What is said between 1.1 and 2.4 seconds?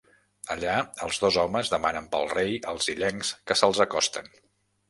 dos homes demanen pel